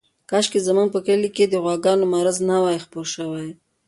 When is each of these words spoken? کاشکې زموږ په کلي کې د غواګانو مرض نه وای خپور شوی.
کاشکې 0.29 0.59
زموږ 0.67 0.87
په 0.95 0.99
کلي 1.07 1.29
کې 1.35 1.45
د 1.47 1.55
غواګانو 1.63 2.05
مرض 2.13 2.37
نه 2.49 2.55
وای 2.63 2.77
خپور 2.85 3.05
شوی. 3.15 3.49